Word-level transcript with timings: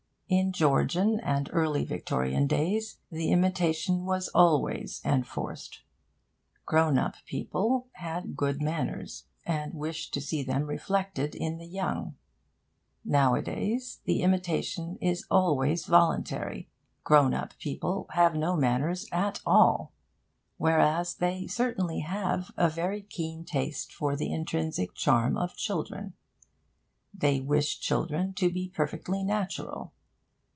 In 0.33 0.53
Georgian 0.53 1.19
and 1.19 1.49
Early 1.51 1.83
Victorian 1.83 2.47
days 2.47 2.99
the 3.11 3.31
imitation 3.33 4.05
was 4.05 4.29
always 4.29 5.01
enforced. 5.03 5.81
Grown 6.65 6.97
up 6.97 7.15
people 7.25 7.89
had 7.95 8.37
good 8.37 8.61
manners, 8.61 9.25
and 9.45 9.73
wished 9.73 10.13
to 10.13 10.21
see 10.21 10.41
them 10.41 10.63
reflected 10.63 11.35
in 11.35 11.57
the 11.57 11.65
young. 11.67 12.15
Nowadays, 13.03 13.99
the 14.05 14.21
imitation 14.21 14.97
is 15.01 15.25
always 15.29 15.83
voluntary. 15.85 16.69
Grown 17.03 17.33
up 17.33 17.53
people 17.59 18.07
have 18.11 18.33
no 18.33 18.55
manners 18.55 19.09
at 19.11 19.41
all; 19.45 19.91
whereas 20.55 21.13
they 21.15 21.45
certainly 21.45 21.99
have 21.99 22.51
a 22.55 22.69
very 22.69 23.01
keen 23.01 23.43
taste 23.43 23.91
for 23.91 24.15
the 24.15 24.31
intrinsic 24.31 24.93
charm 24.95 25.35
of 25.35 25.57
children. 25.57 26.13
They 27.13 27.41
wish 27.41 27.81
children 27.81 28.33
to 28.35 28.49
be 28.49 28.69
perfectly 28.69 29.25
natural. 29.25 29.91